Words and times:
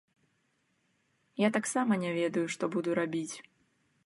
Я 1.47 1.53
таксама 1.59 1.93
не 2.05 2.11
ведаю, 2.19 2.45
што 2.55 2.63
буду 2.79 2.89
рабіць. 3.03 3.35